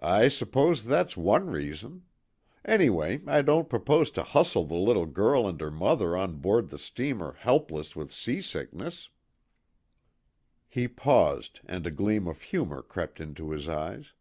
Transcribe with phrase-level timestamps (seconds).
[0.00, 2.06] "I suppose that's one reason.
[2.64, 6.78] Anyway, I don't propose to hustle the little girl and her mother on board the
[6.78, 9.10] steamer helpless with sea sickness,"
[10.66, 14.14] He paused and a gleam of humour crept into his eyes.